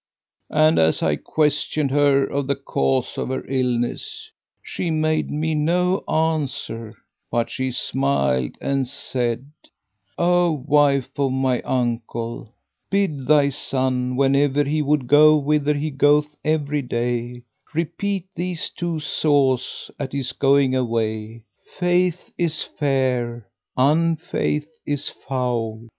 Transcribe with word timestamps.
And 0.49 0.79
as 0.79 1.03
I 1.03 1.15
questioned 1.15 1.91
her 1.91 2.23
of 2.25 2.47
the 2.47 2.55
cause 2.55 3.19
of 3.19 3.29
her 3.29 3.45
illness, 3.47 4.31
she 4.63 4.89
made 4.89 5.29
me 5.29 5.53
no 5.53 5.99
answer; 6.09 6.95
but 7.29 7.51
she 7.51 7.69
smiled 7.69 8.57
and 8.59 8.87
said, 8.87 9.51
'O 10.17 10.53
wife 10.65 11.11
of 11.19 11.31
my 11.33 11.61
uncle, 11.61 12.51
bid 12.89 13.27
thy 13.27 13.49
son, 13.49 14.15
whenever 14.15 14.63
he 14.63 14.81
would 14.81 15.05
go 15.05 15.37
whither 15.37 15.75
he 15.75 15.91
goeth 15.91 16.35
every 16.43 16.81
day, 16.81 17.43
repeat 17.75 18.25
these 18.33 18.69
two 18.71 18.99
saws 18.99 19.91
at 19.99 20.13
his 20.13 20.31
going 20.31 20.73
away; 20.73 21.43
'Faith 21.77 22.33
is 22.39 22.63
fair! 22.63 23.45
Unfaith 23.77 24.79
is 24.83 25.09
foul!' 25.09 25.89